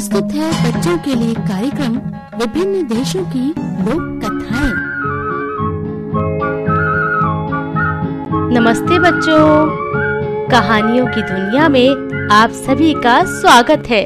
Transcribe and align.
प्रस्तुत 0.00 0.32
है 0.32 0.50
बच्चों 0.64 0.96
के 0.98 1.14
लिए 1.14 1.34
कार्यक्रम 1.34 1.96
विभिन्न 2.38 2.86
देशों 2.86 3.24
की 3.24 3.42
लोक 3.58 4.20
कथाएँ 4.22 4.72
नमस्ते 8.54 8.98
बच्चों। 8.98 9.40
कहानियों 10.48 11.06
की 11.06 11.22
दुनिया 11.22 11.68
में 11.68 12.28
आप 12.32 12.50
सभी 12.50 12.94
का 12.94 13.22
स्वागत 13.24 13.90
है। 13.90 14.02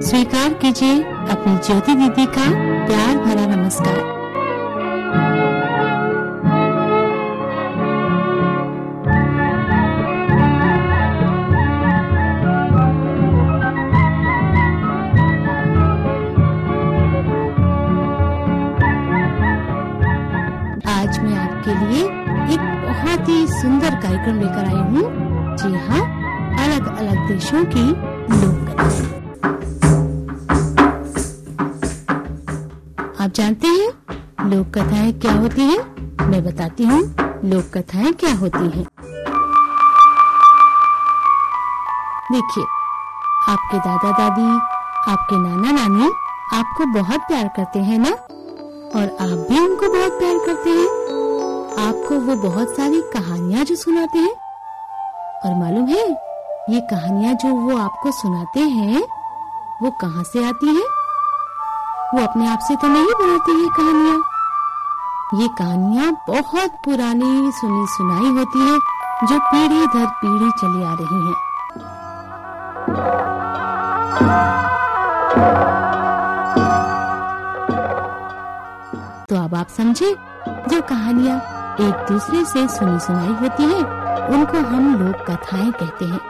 स्वीकार 0.00 0.54
कीजिए 0.54 1.02
अपनी 1.02 1.56
ज्योति 1.58 1.94
दीदी 1.94 2.26
का 2.26 2.50
प्यार 2.86 3.16
भरा 3.16 3.46
नमस्कार। 3.56 4.13
कार्यक्रम 24.04 24.40
लेकर 24.40 24.64
आई 24.66 24.82
हूँ 24.92 25.56
जी 25.56 25.74
हाँ 25.86 26.02
अलग 26.64 26.96
अलग 26.96 27.28
देशों 27.28 27.64
की 27.74 27.84
लोक 28.40 28.72
आप 33.20 33.30
जानते 33.34 33.66
हैं, 33.66 33.88
लोक 34.50 34.66
कथाएँ 34.78 35.12
क्या 35.20 35.32
होती 35.32 35.62
हैं? 35.62 35.78
मैं 36.30 36.42
बताती 36.44 36.84
हूँ, 36.84 37.00
लोक 37.44 37.70
कथाएँ 37.76 38.12
क्या 38.22 38.32
होती 38.38 38.68
हैं। 38.76 38.84
देखिए, 42.32 42.64
आपके 43.52 43.78
दादा 43.78 44.10
दादी 44.18 44.48
आपके 45.12 45.38
नाना 45.38 45.70
नानी 45.72 46.10
आपको 46.58 46.86
बहुत 46.92 47.20
प्यार 47.28 47.48
करते 47.56 47.78
हैं 47.88 47.98
ना 47.98 48.10
और 48.10 49.16
आप 49.20 49.46
भी 49.50 49.58
उनको 49.58 49.88
बहुत 49.88 50.18
प्यार 50.18 50.38
करते 50.46 50.70
हैं 50.70 51.03
आपको 51.78 52.18
वो 52.26 52.34
बहुत 52.42 52.76
सारी 52.76 53.00
कहानियाँ 53.12 53.64
जो 53.64 53.74
सुनाते 53.76 54.18
हैं 54.18 54.34
और 55.44 55.54
मालूम 55.60 55.86
है, 55.88 56.02
ये 56.70 56.80
कहानियाँ 56.90 57.34
जो 57.34 57.48
वो 57.54 57.76
आपको 57.76 58.12
सुनाते 58.12 58.60
हैं, 58.60 59.00
वो 59.82 59.90
कहाँ 60.00 60.24
से 60.24 60.44
आती 60.48 60.66
हैं? 60.66 60.84
वो 62.14 62.22
अपने 62.22 62.46
आप 62.48 62.58
से 62.68 62.76
तो 62.76 62.88
नहीं 62.88 63.14
बनाती 63.20 63.52
ये 63.62 63.68
कहानियाँ 63.76 64.20
ये 65.34 65.48
कहानियाँ 65.58 66.12
बहुत 66.28 66.70
पुरानी 66.84 67.50
सुनी 67.52 67.86
सुनाई 67.86 68.30
होती 68.38 68.60
है, 68.60 68.78
जो 69.28 69.38
पीढ़ी 69.40 69.86
दर 69.86 70.06
पीढ़ी 70.20 70.50
चली 70.50 70.84
आ 70.84 70.94
रही 71.00 71.20
हैं। 71.26 71.34
तो 79.28 79.42
अब 79.44 79.54
आप 79.54 79.68
समझे, 79.76 80.14
जो 80.68 80.80
कहानियाँ 80.80 81.40
एक 81.80 82.06
दूसरे 82.12 82.44
से 82.44 82.68
सुनी 82.68 82.98
सुनाई 83.00 83.32
होती 83.34 83.62
है। 83.62 83.78
उनको 84.28 84.58
हम 84.58 85.04
लोक 85.04 85.16
कथाएँ 85.30 85.72
कहते 85.72 86.04
हैं। 86.04 86.20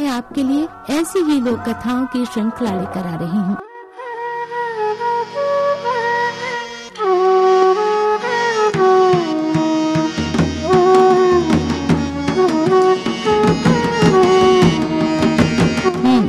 मैं 0.00 0.08
आपके 0.08 0.42
लिए 0.42 0.68
ऐसी 0.90 1.18
ही 1.18 1.40
लोक 1.40 1.58
कथाओं 1.58 2.06
की 2.06 2.24
श्रृंखला 2.26 2.70
लेकर 2.70 3.06
आ 3.06 3.14
रही 3.14 3.38
हूँ। 3.38 3.56
हम्म, 15.94 16.28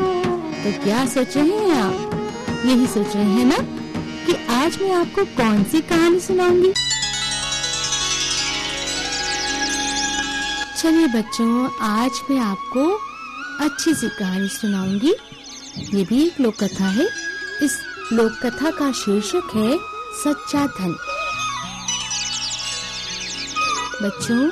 तो 0.64 0.84
क्या 0.84 1.06
सोच 1.06 1.38
रहे 1.38 1.50
हैं 1.50 1.82
आप? 1.82 2.10
यही 2.66 2.88
सोच 2.88 3.16
रहे 3.16 3.26
हैं 3.26 3.46
ना 3.46 3.58
कि 4.26 4.34
आज 4.56 4.78
मैं 4.82 4.94
आपको 4.94 5.26
कौन 5.26 5.64
सी 5.64 5.82
कहानी 5.82 6.20
सुनाऊँगी? 6.20 6.74
चलिए 10.84 11.08
बच्चों, 11.08 11.78
आज 11.82 12.12
मैं 12.30 12.40
आपको 12.40 13.00
अच्छी 13.66 13.94
सी 13.94 14.10
कहानी 14.10 14.48
सुनाऊँगी। 14.48 15.14
ये 15.98 16.04
भी 16.04 16.28
एक 16.28 16.42
लोक 16.42 16.64
कथा 16.64 16.86
है। 16.86 17.06
इस 17.64 17.80
लोक 18.14 18.32
कथा 18.32 18.72
का 18.72 18.92
शीर्षक 18.92 19.52
है, 19.56 19.78
सच्चा 20.24 20.68
धन। 20.68 20.92
बच्चों, 24.04 24.50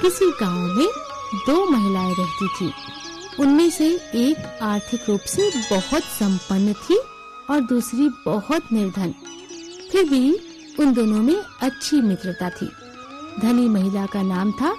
किसी 0.00 0.30
गाँव 0.30 0.58
में 0.58 0.88
दो 1.34 1.70
महिलाएँ 1.70 2.14
रहती 2.18 2.48
थी। 2.48 2.72
उनमें 3.40 3.70
से 3.70 3.88
एक 4.14 4.58
आर्थिक 4.62 5.00
रूप 5.08 5.20
से 5.20 5.50
बहुत 5.50 6.02
संपन्न 6.02 6.72
थी 6.72 7.00
और 7.50 7.60
दूसरी 7.60 8.08
बहुत 8.08 8.72
निर्धन। 8.72 9.14
फिर 9.92 10.04
भी 10.04 10.32
उन 10.80 10.92
दोनों 10.92 11.22
में 11.22 11.36
अच्छी 11.60 12.00
मित्रता 12.00 12.50
थी। 12.50 12.68
धनी 13.40 13.68
महिला 13.68 14.06
का 14.06 14.22
नाम 14.22 14.52
था 14.52 14.76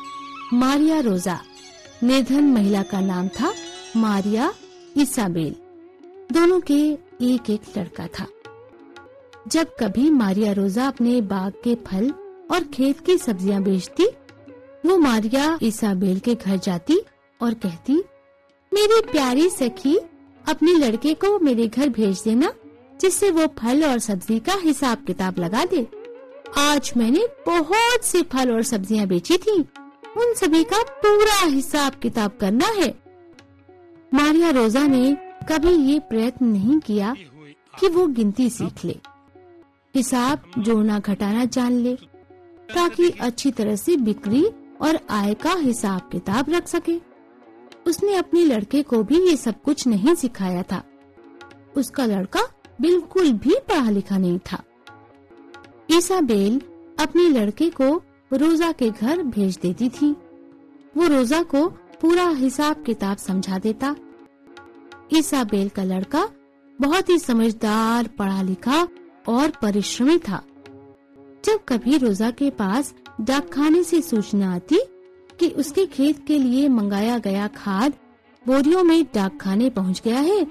मारिया 0.53 1.00
रोजा। 1.00 1.39
निर्धन 2.03 2.44
महिला 2.44 2.81
का 2.83 3.00
नाम 3.01 3.28
था 3.28 3.53
मारिया 3.97 4.53
इसाबेल। 4.97 5.56
दोनों 6.31 6.59
के 6.59 6.75
एक 7.25 7.50
एक 7.50 7.78
लड़का 7.78 8.07
था। 8.07 8.25
जब 9.47 9.75
कभी 9.79 10.09
मारिया 10.09 10.51
रोजा 10.51 10.88
अपने 10.88 11.22
बाग 11.22 11.53
के 11.63 11.75
फल 11.75 12.11
और 12.51 12.63
खेत 12.63 13.00
की 13.00 13.17
सब्ज़ियाँ 13.17 13.61
बेचती, 13.63 14.05
वो 14.85 14.97
मारिया 14.97 15.57
इसाबेल 15.61 16.19
के 16.19 16.35
घर 16.35 16.57
जाती 16.57 17.00
और 17.41 17.53
कहती, 17.53 17.95
मेरी 18.72 19.01
प्यारी 19.01 19.50
सखी, 19.50 19.97
अपने 20.45 20.73
लड़के 20.73 21.13
को 21.13 21.39
मेरे 21.39 21.67
घर 21.67 21.89
भेज 21.89 22.22
देना, 22.23 22.53
जिससे 23.01 23.31
वो 23.31 23.47
फल 23.59 23.84
और 23.84 24.00
सब्ज़ी 24.00 24.39
का 24.39 24.53
हिसाब 24.53 25.03
किताब 25.07 25.39
लगा 25.39 25.66
दे। 25.66 25.88
आज 26.57 26.94
मैंने 26.97 27.28
बहुत 27.45 28.05
से 28.05 28.22
फल 28.22 28.51
और 28.51 28.63
सब्ज़ियाँ 28.63 29.07
बेची 29.07 29.38
थी। 29.38 29.63
उन 30.16 30.34
सभी 30.34 30.64
का 30.64 30.84
पूरा 30.84 31.46
हिसाब 31.46 31.96
किताब 31.96 32.31
करना 32.40 32.66
है। 32.66 32.94
मारिया 34.14 34.50
रोजा 34.50 34.88
ने 34.88 35.18
कभी 35.50 35.74
ये 35.92 36.00
प्रयत्न 36.00 36.46
नहीं 36.46 36.80
किया 36.80 37.16
कि 37.80 37.88
वो 37.88 38.08
गिनती 38.08 38.50
सीख 38.50 38.86
ले। 38.86 38.98
हिसाब 39.96 40.42
जोड़ना 40.58 41.00
घटाना 41.00 41.46
जान 41.46 41.72
ले, 41.72 41.96
ताकि 42.74 43.09
अच्छी 43.09 43.52
तरह 43.52 43.76
से 43.76 43.98
बिक्री 43.98 44.46
और 44.81 45.00
आय 45.09 45.34
का 45.34 45.53
हिसाब 45.53 46.09
किताब 46.12 46.50
रख 46.50 46.68
सके। 46.68 47.00
उसने 47.88 48.16
अपने 48.16 48.44
लड़के 48.46 48.84
को 48.84 49.03
भी 49.03 49.20
ये 49.30 49.38
सब 49.38 49.62
कुछ 49.62 49.88
नहीं 49.88 50.16
सिखाया 50.16 50.64
था। 50.64 50.84
उसका 51.78 52.06
लड़का 52.06 52.42
बिल्कुल 52.82 53.32
भी 53.32 53.56
पढ़ा 53.68 53.90
लिखा 53.90 54.18
नहीं 54.18 54.40
था। 54.40 54.64
ईसाबेल 55.92 56.62
अपने 57.00 57.30
लड़के 57.30 57.70
को 57.70 58.03
रोजा 58.35 58.72
के 58.72 58.90
घर 58.90 59.22
भेज 59.23 59.57
देती 59.62 59.90
थी। 59.90 60.12
वो 60.97 61.07
रोजा 61.07 61.41
को 61.44 61.68
पूरा 62.01 62.28
हिसाब 62.29 62.84
किताब 62.84 63.18
समझा 63.18 63.59
देता। 63.59 63.96
ईसाबेल 65.13 65.69
का 65.69 65.84
लड़का 65.84 66.28
बहुत 66.79 67.09
ही 67.09 67.18
समझदार 67.19 68.07
पढ़ा 68.07 68.41
लिखा 68.41 68.88
और 69.28 69.51
परिश्रमी 69.62 70.18
था। 70.19 70.41
जब 71.46 71.59
कभी 71.68 71.97
रोजा 71.97 72.31
के 72.31 72.50
पास 72.50 72.94
डाकखाने 73.22 73.84
से 73.84 74.01
सूचना 74.01 74.53
आती 74.56 74.79
कि 75.40 75.47
उसके 75.50 75.85
खेत 75.85 76.25
के 76.28 76.38
लिए 76.38 76.67
मंगाया 76.69 77.17
गया 77.17 77.47
खाद 77.47 77.94
बोरियों 78.46 78.84
में 78.84 79.03
डाकखाने 79.16 79.69
पहुँच 79.69 80.02
गया 80.06 80.19
है, 80.19 80.41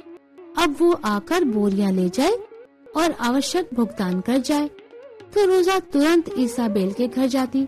अब 0.58 0.76
वो 0.80 0.92
आकर 1.04 1.44
बोरियाँ 1.44 1.92
ले 1.92 2.08
जाए 2.08 2.36
और 2.96 3.12
आवश्यक 3.20 3.68
भुगतान 3.74 4.20
कर 4.20 4.38
जाए। 4.38 4.68
तो 5.34 5.44
रोजा 5.46 5.78
तुरंत 5.92 6.30
ईसाबेल 6.38 6.92
के 6.92 7.08
घर 7.08 7.26
जाती। 7.26 7.66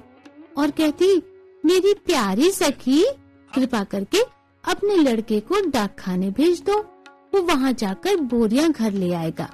और 0.56 0.70
कहती, 0.70 1.16
मेरी 1.64 1.94
प्यारी 1.94 2.50
सखी, 2.50 3.04
कृपा 3.54 3.84
करके 3.84 4.18
अपने 4.64 4.96
लड़के 4.96 5.40
को 5.40 5.60
डाक 5.70 5.96
खाने 5.98 6.30
भेज 6.30 6.62
दो। 6.62 6.78
वो 7.34 7.40
वहाँ 7.42 7.72
जाकर 7.72 8.16
बोरियाँ 8.16 8.70
घर 8.70 8.92
ले 8.92 9.12
आएगा। 9.12 9.48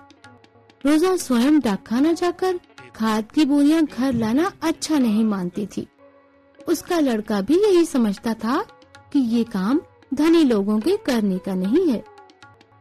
रोजा 0.87 1.17
स्वयं 1.17 1.61
डाक 1.61 1.87
खाना 1.87 2.13
जाकर 2.13 2.61
खाद 2.97 3.33
की 3.33 3.45
बोरियाँ 3.45 3.83
घर 3.85 4.13
लाना 4.13 4.53
अच्छा 4.63 4.99
नहीं 4.99 5.25
मानती 5.25 5.67
थी। 5.67 5.87
उसका 6.69 6.99
लड़का 6.99 7.41
भी 7.41 7.55
यही 7.55 7.85
समझता 7.85 8.35
था 8.35 8.67
कि 9.13 9.19
ये 9.19 9.45
काम 9.45 9.81
धनी 10.15 10.45
लोगों 10.45 10.79
के 10.81 10.97
करने 10.97 11.39
का 11.39 11.55
नहीं 11.55 11.89
है। 11.89 12.05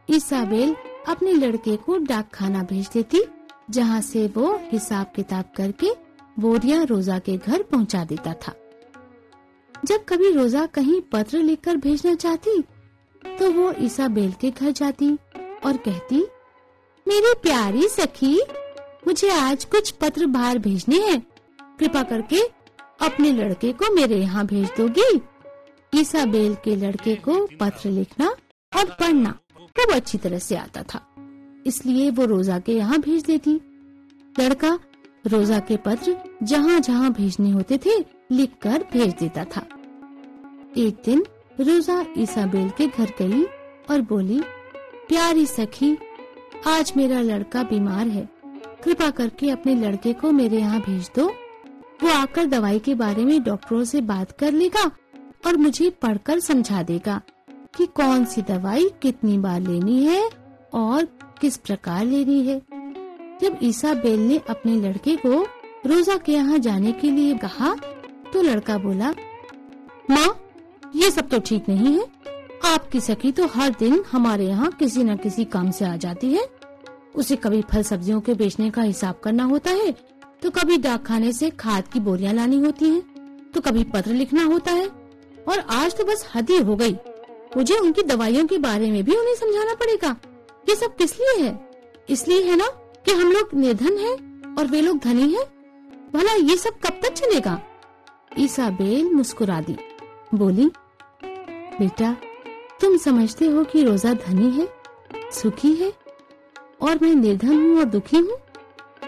इसाबेल 0.08 0.74
अपने 1.08 1.32
लड़के 1.32 1.76
को 1.76 1.96
डाक 1.98 2.30
खाना 2.34 2.62
भेज 2.62 2.88
देती, 2.94 3.22
जहाँ 3.70 4.00
से 4.00 4.26
वो 4.26 4.60
हिसाब 4.72 5.12
किताब 5.16 5.44
करके 5.56 5.90
बोरिया 6.36 6.82
रोजा 6.82 7.18
के 7.18 7.36
घर 7.36 7.62
पहुँचा 7.62 8.04
देता 8.04 8.32
था। 8.42 8.54
जब 9.74 10.04
कभी 10.04 10.30
रोजा 10.32 10.64
कहीं 10.66 11.00
पत्र 11.12 11.38
लिखकर 11.38 11.76
भेजना 11.76 12.14
चाहती 12.14 12.60
तो 13.22 13.50
वो 13.52 13.70
इसाबेल 13.72 14.32
के 14.32 14.50
घर 14.50 14.70
जाती 14.70 15.10
और 15.66 15.76
कहती, 15.78 16.16
मेरी 17.06 17.32
प्यारी 17.42 17.88
सखी, 17.88 18.34
मुझे 19.06 19.30
आज 19.30 19.64
कुछ 19.64 19.90
पत्र 19.92 20.26
बाहर 20.26 20.58
भेजने 20.58 20.98
हैं। 21.00 21.20
कृपा 21.78 22.02
करके 22.02 22.40
अपने 23.00 23.30
लड़के 23.32 23.72
को 23.72 23.94
मेरे 23.94 24.16
यहाँ 24.16 24.44
भेज 24.46 24.68
दोगी। 24.76 25.20
ईसाबेल 25.92 26.54
के 26.64 26.76
लड़के 26.76 27.14
को 27.18 27.46
पत्र 27.60 27.90
लिखना 27.90 28.28
और 28.72 28.90
पढ़ना 29.00 29.30
खूब 29.56 29.94
अच्छी 29.94 30.18
तरह 30.18 30.38
से 30.38 30.56
आता 30.56 30.82
था। 30.84 31.00
इसलिए 31.66 32.10
वो 32.10 32.24
रोजा 32.24 32.58
के 32.58 32.72
यहाँ 32.72 32.98
भेज 33.00 33.24
देती। 33.24 33.60
लड़का 34.36 34.78
रोजा 35.26 35.58
के 35.58 35.76
पत्र 35.76 36.16
जहाँ 36.42 36.80
जहाँ 36.80 37.12
भेजने 37.12 37.50
होते 37.50 37.78
थे, 37.78 37.98
लिखकर 38.30 38.84
भेज 38.92 39.14
देता 39.14 39.44
था। 39.44 39.66
एक 40.76 41.02
दिन 41.04 41.24
रोजा 41.60 42.04
ईसाबेल 42.18 42.70
के 42.70 42.86
घर 42.86 43.12
गई 43.18 43.42
और 43.90 44.00
बोली, 44.00 44.40
प्यारी 45.08 45.46
सखी, 45.46 45.96
आज 46.66 46.92
मेरा 46.96 47.20
लड़का 47.20 47.62
बीमार 47.62 48.08
है। 48.08 48.28
कृपा 48.84 49.10
करके 49.10 49.50
अपने 49.50 49.74
लड़के 49.74 50.12
को 50.12 50.30
मेरे 50.32 50.58
यहाँ 50.58 50.80
भेज 50.80 51.10
दो। 51.16 51.26
वो 52.02 52.10
आकर 52.10 52.46
दवाई 52.46 52.78
के 52.78 52.94
बारे 52.94 53.24
में 53.24 53.42
डॉक्टरों 53.42 53.84
से 53.84 54.00
बात 54.00 54.32
कर 54.32 54.52
लेगा 54.52 54.90
और 55.46 55.56
मुझे 55.56 55.90
पढ़कर 55.90 56.40
समझा 56.40 56.82
देगा 56.82 57.20
कि 57.76 57.86
कौन 57.86 58.24
सी 58.24 58.42
दवाई 58.42 58.90
कितनी 59.02 59.38
बार 59.38 59.60
लेनी 59.60 60.04
है 60.04 60.30
और 60.74 61.04
किस 61.40 61.56
प्रकार 61.56 62.04
लेनी 62.04 62.42
है। 62.46 62.60
जब 63.42 63.58
ईसा 63.62 63.92
बेल 63.94 64.20
ने 64.20 64.40
अपने 64.50 64.74
लड़के 64.80 65.16
को 65.16 65.42
रोजा 65.86 66.16
के 66.16 66.32
यहाँ 66.32 66.58
जाने 66.58 66.92
के 66.92 67.10
लिए 67.10 67.34
कहा 67.38 67.74
तो 68.32 68.42
लड़का 68.42 68.76
बोला 68.78 69.10
माँ 70.10 70.28
ये 70.94 71.10
सब 71.10 71.28
तो 71.28 71.38
ठीक 71.40 71.68
नहीं 71.68 71.94
है। 71.94 72.04
आपकी 72.64 73.00
सखी 73.00 73.32
तो 73.32 73.46
हर 73.46 73.74
दिन 73.78 74.02
हमारे 74.10 74.46
यहाँ 74.46 74.70
किसी 74.72 75.04
न 75.04 75.16
किसी 75.16 75.44
काम 75.44 75.70
से 75.70 75.84
आ 75.84 75.96
जाती 75.96 76.32
है। 76.32 76.46
उसे 77.14 77.36
कभी 77.36 77.62
फल 77.70 77.82
सब्जियों 77.82 78.20
के 78.20 78.34
बेचने 78.34 78.70
का 78.70 78.82
हिसाब 78.82 79.20
करना 79.24 79.44
होता 79.44 79.70
है 79.72 79.90
तो 80.42 80.50
कभी 80.50 80.76
डाक 80.78 81.04
खाने 81.06 81.32
से 81.32 81.50
खाद 81.50 81.88
की 81.88 82.00
बोरियाँ 82.00 82.32
लानी 82.34 82.58
होती 82.60 82.88
हैं, 82.88 83.02
तो 83.54 83.60
कभी 83.60 83.84
पत्र 83.84 84.12
लिखना 84.12 84.44
होता 84.44 84.72
है। 84.72 84.86
और 85.48 85.58
आज 85.70 85.96
तो 85.96 86.04
बस 86.04 86.26
हद 86.34 86.50
ही 86.50 86.58
हो 86.58 86.76
गई। 86.76 86.96
मुझे 87.56 87.76
उनकी 87.76 88.02
दवाइयों 88.04 88.46
के 88.46 88.58
बारे 88.58 88.90
में 88.90 89.02
भी 89.04 89.16
उन्हें 89.16 89.34
समझाना 89.34 89.74
पड़ेगा। 89.74 90.16
ये 90.68 90.74
सब 90.74 90.96
किस 90.96 91.18
लिए 91.20 91.42
है? 91.42 91.58
इसलिए 92.08 92.42
है 92.42 92.56
ना 92.56 92.68
कि 93.04 93.12
हम 93.12 93.32
लोग 93.32 93.54
निर्धन 93.54 93.96
हैं 93.98 94.56
और 94.56 94.66
वे 94.66 94.80
लोग 94.80 94.98
धनी 94.98 95.32
हैं? 95.32 95.44
भला 96.14 96.32
ये 96.32 96.56
सब 96.56 96.78
कब 96.84 97.00
तक 97.02 97.12
चलेगा? 97.12 97.60
ईसाबेल 98.38 99.12
मुस्कुरा 99.12 99.60
दी। 99.60 99.76
बोली, 100.34 100.70
बेटा, 101.78 102.16
तुम 102.80 102.96
समझते 102.96 103.46
हो 103.46 103.64
कि 103.64 103.82
रोजा 103.84 104.12
धनी 104.26 104.50
है, 104.50 104.68
सुखी 105.32 105.72
है, 105.74 105.92
और 106.82 106.98
मैं 107.02 107.14
निर्धन 107.14 107.62
हूँ 107.62 107.78
और 107.78 107.84
दुखी 107.84 108.16
हूँ? 108.16 108.38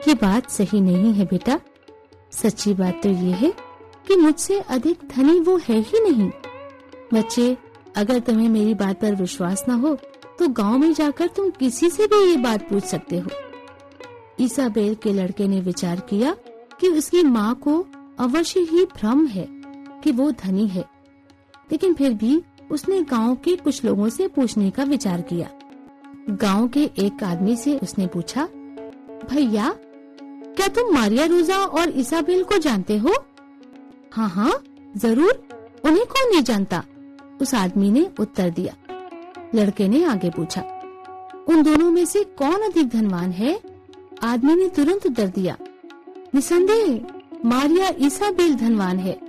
ये 0.09 0.15
बात 0.15 0.51
सही 0.51 0.81
नहीं 0.81 1.13
है 1.15 1.25
बेटा। 1.25 1.61
सच्ची 2.33 2.75
बात 2.75 3.01
तो 3.03 3.09
ये 3.09 3.33
है 3.33 3.53
कि 4.07 4.17
मुझसे 4.17 4.59
अधिक 4.61 5.09
धनी 5.09 5.39
वो 5.41 5.57
है 5.59 5.79
ही 5.81 6.01
नहीं। 6.01 6.31
बच्चे, 7.15 7.57
अगर 7.97 8.19
तुम्हें 8.19 8.49
मेरी 8.49 8.75
बात 8.75 9.01
पर 9.01 9.15
विश्वास 9.15 9.65
न 9.69 9.73
हो 9.81 9.95
तो 10.39 10.49
गाँव 10.49 10.79
में 10.79 10.93
जाकर 10.95 11.27
तुम 11.27 11.51
किसी 11.51 11.91
से 11.91 12.07
भी 12.07 12.25
ये 12.25 12.37
बात 12.37 12.69
पूछ 12.69 12.85
सकते 12.85 13.19
हो। 13.19 13.31
ईसाबेल 14.41 14.95
के 14.95 15.13
लड़के 15.13 15.47
ने 15.49 15.61
विचार 15.61 16.01
किया 16.01 16.35
कि 16.81 16.89
उसकी 16.89 17.23
माँ 17.23 17.55
को 17.55 17.85
अवश्य 18.19 18.61
ही 18.61 18.85
भ्रम 18.87 19.27
है 19.27 19.47
कि 20.05 20.13
वो 20.13 20.31
धनी 20.31 20.67
है। 20.69 20.85
लेकिन 21.73 21.95
फिर 21.95 22.15
भी 22.15 22.43
उसने 22.71 23.01
गाँव 23.03 23.35
के 23.35 23.57
कुछ 23.57 23.85
लोगों 23.85 24.09
से 24.09 24.29
पूछने 24.29 24.71
का 24.71 24.85
विचार 24.85 25.21
किया। 25.23 25.49
गाँव 26.31 26.69
के 26.69 26.85
एक 26.99 27.23
आदमी 27.25 27.57
से 27.57 27.77
उसने 27.79 28.07
पूछा, 28.07 28.45
भैया, 29.31 29.75
क्या 30.19 30.69
तुम 30.69 30.95
मारिया 30.95 31.25
रोजा 31.27 31.59
और 31.59 31.89
इसाबेल 31.91 32.43
को 32.45 32.59
जानते 32.59 32.97
हो? 32.99 33.15
हाँ 34.13 34.29
हाँ 34.29 34.53
ज़रूर, 34.97 35.43
उन्हें 35.85 36.05
कौन 36.07 36.31
नहीं 36.31 36.43
जानता? 36.43 36.83
उस 37.41 37.55
आदमी 37.55 37.91
ने 37.91 38.09
उत्तर 38.21 38.51
दिया। 38.51 38.75
लड़के 39.55 39.89
ने 39.89 40.05
आगे 40.05 40.31
पूछा, 40.31 40.61
उन 41.49 41.63
दोनों 41.63 41.91
में 41.91 42.05
से 42.05 42.23
कौन 42.39 42.63
अधिक 42.63 42.89
धनवान 42.89 43.31
है? 43.33 43.59
आदमी 44.25 44.55
ने 44.55 44.69
तुरंत 44.69 45.07
उत्तर 45.07 45.27
दिया। 45.27 45.57
निसंदेह, 46.35 47.07
मारिया 47.45 47.93
ईसाबेल 47.99 48.55
धनवान 48.55 48.99
है। 48.99 49.21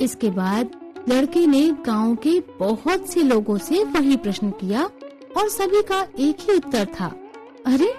इसके 0.00 0.30
बाद 0.30 0.70
लड़के 1.08 1.46
ने 1.46 1.70
गाँव 1.86 2.16
के 2.16 2.40
बहुत 2.40 3.08
से 3.08 3.22
लोगों 3.22 3.58
से 3.58 3.84
वही 3.84 4.16
प्रश्न 4.16 4.50
किया 4.50 4.90
और 5.36 5.48
सभी 5.48 5.82
का 5.82 6.06
एक 6.18 6.36
ही 6.40 6.56
उत्तर 6.56 6.88
था। 7.00 7.06
अरे, 7.66 7.94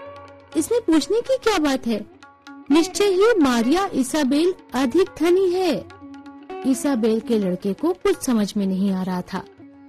इसमें 0.58 0.82
पूछने 0.82 1.22
की 1.22 1.38
क्या 1.38 1.58
बात 1.58 1.88
है? 1.88 2.06
निश्चय 2.72 3.04
ही 3.04 3.40
मारिया 3.40 3.90
इसाबेल 3.94 4.54
अधिक 4.74 5.10
धनी 5.20 5.50
है। 5.50 5.86
इसाबेल 6.68 7.20
के 7.20 7.40
लड़के 7.40 7.74
को 7.74 7.94
कुछ 7.94 8.22
समझ 8.22 8.54
में 8.58 8.68
नहीं 8.68 8.92
आ 8.92 9.04
रहा 9.04 9.22
था 9.22 9.44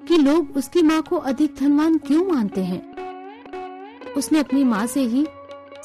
कि 0.09 0.17
लोग 0.17 0.57
उसकी 0.57 0.83
माँ 0.83 1.03
को 1.03 1.17
अधिक 1.17 1.55
धनवान 1.61 1.99
क्यों 1.99 2.25
मानते 2.25 2.61
हैं। 2.61 2.91
उसने 4.17 4.39
अपनी 4.39 4.65
माँ 4.65 4.87
से 4.87 5.01
ही 5.01 5.27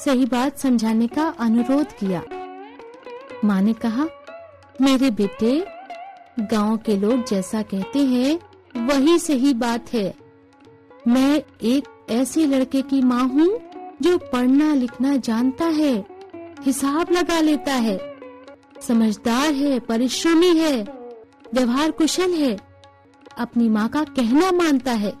सही 0.00 0.26
बात 0.26 0.58
समझाने 0.58 1.06
का 1.06 1.34
अनुरोध 1.38 1.86
किया। 1.86 2.22
माँ 3.44 3.62
ने 3.62 3.72
कहा, 3.72 4.06
मेरे 4.80 5.10
बेटे, 5.10 5.66
गाँव 6.40 6.76
के 6.76 6.96
लोग 6.96 7.24
जैसा 7.24 7.62
कहते 7.62 7.98
हैं, 7.98 8.40
वही 8.86 9.18
सही 9.18 9.54
बात 9.54 9.94
है। 9.94 10.14
मैं 11.08 11.42
एक 11.62 12.06
ऐसे 12.10 12.46
लड़के 12.46 12.82
की 12.82 13.02
माँ 13.02 13.24
हूँ, 13.24 13.60
जो 14.02 14.18
पढ़ना 14.18 14.74
लिखना 14.74 15.16
जानता 15.16 15.64
है, 15.64 16.06
हिसाब 16.62 17.06
लगा 17.10 17.40
लेता 17.40 17.72
है। 17.72 18.16
समझदार 18.80 19.52
है, 19.52 19.78
परिश्रमी 19.78 20.56
है, 20.56 20.82
व्यवहार 21.54 21.90
कुशल 21.90 22.34
है। 22.34 22.56
अपनी 23.38 23.68
माँ 23.68 23.88
का 23.88 24.04
कहना 24.04 24.52
मानता 24.52 24.92
है। 24.92 25.12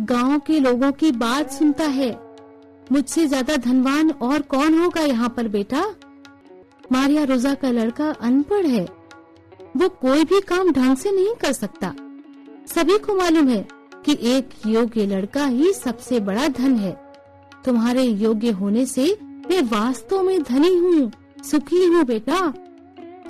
गाँव 0.00 0.38
के 0.38 0.60
लोगों 0.60 0.92
की 0.92 1.12
बात 1.12 1.50
सुनता 1.50 1.84
है। 1.84 2.31
मुझसे 2.92 3.26
ज़्यादा 3.26 3.56
धनवान 3.56 4.10
और 4.22 4.42
कौन 4.42 4.78
होगा 4.78 5.00
यहाँ 5.00 5.28
पर 5.28 5.46
बेटा? 5.48 5.84
मारिया 6.92 7.22
रोजा 7.24 7.52
का 7.54 7.70
लड़का 7.70 8.08
अनपढ़ 8.20 8.66
है। 8.66 8.84
वो 9.76 9.88
कोई 10.00 10.24
भी 10.24 10.40
काम 10.40 10.72
ढंग 10.72 10.96
से 10.96 11.10
नहीं 11.10 11.34
कर 11.34 11.52
सकता। 11.52 11.92
सभी 12.66 12.98
को 12.98 13.14
मालूम 13.14 13.48
है 13.48 13.64
कि 14.04 14.18
एक 14.30 14.50
योग्य 14.66 15.06
लड़का 15.06 15.44
ही 15.46 15.72
सबसे 15.72 16.20
बड़ा 16.20 16.48
धन 16.50 16.76
है। 16.76 16.92
तुम्हारे 17.64 18.02
योग्य 18.02 18.50
होने 18.50 18.84
से 18.86 19.06
मैं 19.22 19.62
वास्तव 19.62 20.22
में 20.22 20.42
धनी 20.42 20.74
हूँ, 20.76 21.10
सुखी 21.44 21.84
हूँ 21.86 22.04
बेटा। 22.04 22.38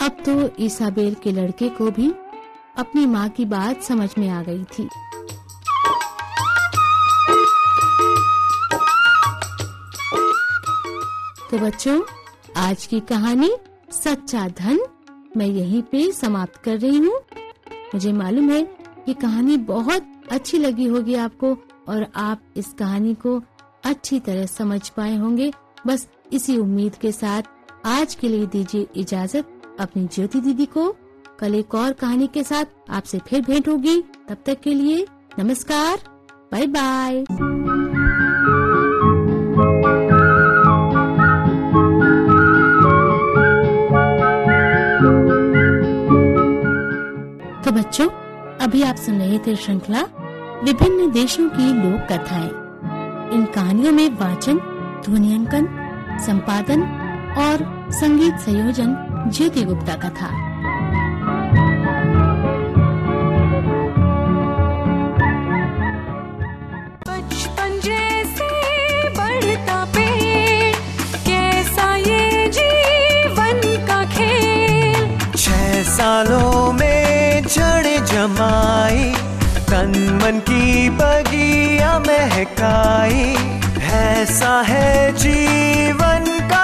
अब 0.02 0.22
तो 0.26 0.64
ईसाबेल 0.64 1.14
के 1.14 1.32
लड़के 1.32 1.68
को 1.68 1.90
भी 1.90 2.12
अपनी 2.78 3.06
माँ 3.06 3.28
की 3.28 3.44
बात 3.46 3.82
समझ 3.82 4.10
में 4.18 4.28
आ 4.28 4.42
गई 4.42 4.64
थी। 4.72 4.88
तो 11.52 11.58
बच्चों, 11.58 12.02
आज 12.56 12.86
की 12.86 13.00
कहानी, 13.00 13.50
सच्चा 13.90 14.48
धन, 14.48 14.78
मैं 15.36 15.46
यहीं 15.46 15.82
पे 15.82 16.12
समाप्त 16.12 16.56
कर 16.56 16.78
रही 16.78 16.98
हूँ। 16.98 17.20
मुझे 17.94 18.12
मालूम 18.12 18.50
है 18.50 18.60
ये 19.08 19.14
कहानी 19.14 19.56
बहुत 19.56 20.06
अच्छी 20.30 20.58
लगी 20.58 20.86
होगी 20.86 21.14
आपको 21.14 21.54
और 21.88 22.06
आप 22.16 22.40
इस 22.56 22.72
कहानी 22.72 23.14
को 23.14 23.42
अच्छी 23.84 24.20
तरह 24.20 24.46
समझ 24.46 24.88
पाए 24.88 25.16
होंगे। 25.16 25.52
बस 25.86 26.08
इसी 26.32 26.58
उम्मीद 26.58 26.94
के 26.94 27.12
साथ 27.12 27.42
आज 27.84 28.14
के 28.14 28.28
लिए 28.28 28.46
दीजिए 28.46 28.86
इजाज़त 28.96 29.62
अपनी 29.80 30.08
ज्योति 30.12 30.40
दीदी 30.40 30.66
को। 30.66 30.96
कल 31.38 31.54
एक 31.54 31.74
और 31.74 31.92
कहानी 31.92 32.26
के 32.26 32.44
साथ 32.44 32.64
आपसे 32.90 33.18
फिर 33.18 33.40
भेंट 33.40 33.68
होगी। 33.68 34.02
तब 34.28 34.36
तक 34.46 34.60
के 34.60 34.74
लिए 34.74 35.06
नमस्कार 35.38 36.00
बाय 36.52 36.66
बाय 36.66 37.24
अभी 48.72 48.82
आप 48.82 48.96
सुन 48.96 49.18
रहे 49.18 49.38
थे 49.38 49.56
श्रृंखला, 49.56 50.00
विभिन्न 50.64 51.10
देशों 51.10 51.48
की 51.48 51.72
लोक 51.72 52.12
कथाएँ। 52.12 52.48
इन 53.34 53.44
कहानियों 53.54 53.92
में 53.92 54.10
वाचन 54.10 54.58
ध्वनियांकन 55.04 55.66
संपादन 56.20 56.82
और 57.38 57.86
संगीत 57.92 58.34
संयोजन 58.34 58.96
ज्योति 59.32 59.62
गुप्ता 59.62 59.96
का 59.96 60.08
था। 60.08 60.51
मन 80.12 80.38
की 80.48 80.90
बगिया 81.00 81.98
महकाई 81.98 83.34
ऐसा 83.94 84.60
है 84.68 85.12
जीवन 85.16 86.24
का 86.50 86.61